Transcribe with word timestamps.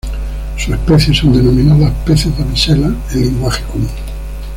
Sus 0.57 0.73
especies 0.73 1.17
son 1.19 1.31
denominadas 1.31 1.91
peces 2.07 2.35
damisela 2.35 2.87
en 3.13 3.21
lenguaje 3.21 3.61
común. 3.65 3.89